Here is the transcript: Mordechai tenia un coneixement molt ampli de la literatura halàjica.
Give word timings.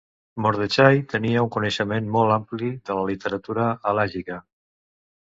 Mordechai 0.43 1.01
tenia 1.09 1.43
un 1.47 1.51
coneixement 1.55 2.07
molt 2.15 2.35
ampli 2.35 2.69
de 2.91 2.95
la 3.01 3.03
literatura 3.09 3.67
halàjica. 3.91 4.39